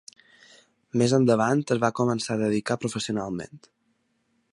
Més 1.01 1.11
endavant 1.17 1.61
es 1.75 1.81
va 1.83 1.91
començar 1.99 2.37
a 2.37 2.41
dedicar 2.45 2.79
professionalment. 2.85 3.61